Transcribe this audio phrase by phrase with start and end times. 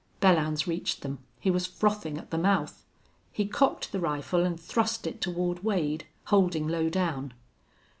[0.19, 1.19] Belllounds reached them.
[1.39, 2.83] He was frothing at the mouth.
[3.31, 7.35] He cocked the rifle and thrust it toward Wade, holding low down.